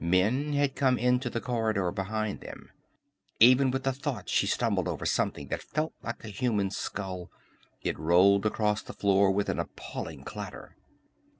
Men 0.00 0.52
had 0.52 0.76
come 0.76 0.96
into 0.96 1.28
the 1.28 1.40
corridor 1.40 1.90
behind 1.90 2.38
them. 2.40 2.70
Even 3.40 3.72
with 3.72 3.82
the 3.82 3.92
thought 3.92 4.28
she 4.28 4.46
stumbled 4.46 4.86
over 4.86 5.04
something 5.04 5.48
that 5.48 5.60
felt 5.60 5.92
like 6.04 6.22
a 6.22 6.28
human 6.28 6.70
skull. 6.70 7.32
It 7.82 7.98
rolled 7.98 8.46
across 8.46 8.80
the 8.80 8.92
floor 8.92 9.32
with 9.32 9.48
an 9.48 9.58
appalling 9.58 10.22
clatter. 10.22 10.76